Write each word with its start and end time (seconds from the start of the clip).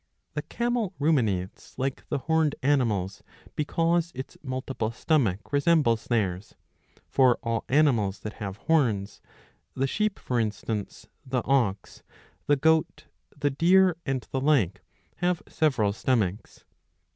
^ 0.01 0.03
The 0.33 0.41
camel 0.41 0.95
ruminates 0.97 1.77
like 1.77 2.09
the 2.09 2.17
horned 2.17 2.55
animals, 2.63 3.21
because 3.55 4.11
its 4.15 4.35
multiple 4.41 4.89
stomach 4.89 5.53
resembles 5.53 6.05
theirs. 6.05 6.55
For 7.07 7.37
all 7.43 7.65
animals 7.69 8.21
that 8.21 8.33
have 8.41 8.57
horns, 8.65 9.21
the 9.75 9.85
sheep 9.85 10.17
for 10.17 10.39
instance, 10.39 11.07
the 11.23 11.43
ox, 11.45 12.01
the 12.47 12.55
goat, 12.55 13.05
the 13.37 13.51
deer, 13.51 13.95
and 14.03 14.21
the 14.31 14.41
like, 14.41 14.81
have 15.17 15.43
several 15.47 15.93
stomachs. 15.93 16.63